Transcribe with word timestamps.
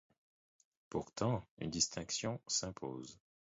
Pourtant 0.89 1.43
une 1.59 1.69
distinction 1.69 2.41
s’impose. 2.47 3.19